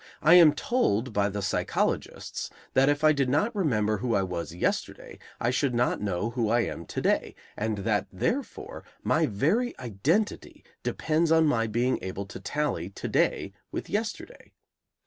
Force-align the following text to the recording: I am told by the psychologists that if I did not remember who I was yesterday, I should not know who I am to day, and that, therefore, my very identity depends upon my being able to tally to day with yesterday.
I 0.23 0.33
am 0.33 0.53
told 0.55 1.13
by 1.13 1.29
the 1.29 1.43
psychologists 1.43 2.49
that 2.73 2.89
if 2.89 3.03
I 3.03 3.11
did 3.11 3.29
not 3.29 3.55
remember 3.55 3.97
who 3.97 4.15
I 4.15 4.23
was 4.23 4.51
yesterday, 4.51 5.19
I 5.39 5.51
should 5.51 5.75
not 5.75 6.01
know 6.01 6.31
who 6.31 6.49
I 6.49 6.61
am 6.61 6.87
to 6.87 7.01
day, 7.01 7.35
and 7.55 7.77
that, 7.85 8.07
therefore, 8.11 8.83
my 9.03 9.27
very 9.27 9.77
identity 9.79 10.63
depends 10.81 11.29
upon 11.29 11.45
my 11.45 11.67
being 11.67 11.99
able 12.01 12.25
to 12.25 12.39
tally 12.39 12.89
to 12.89 13.07
day 13.07 13.53
with 13.71 13.91
yesterday. 13.91 14.53